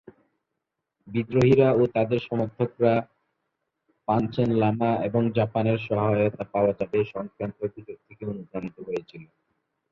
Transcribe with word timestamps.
বিদ্রোহীরা 1.07 1.69
ও 1.73 1.91
তাদের 1.95 2.19
সমর্থকরা 2.29 2.93
পাঞ্চেন 4.07 4.49
লামা 4.53 4.91
এবং 5.07 5.21
জাপানের 5.37 5.77
সহায়তা 5.87 6.43
পাওয়া 6.53 6.71
যাবে 6.79 6.97
সংক্রান্ত 7.13 7.59
গুজব 7.65 7.97
থেকে 8.07 8.23
অনুপ্রাণিত 8.25 8.77
হয়েছিল। 8.87 9.23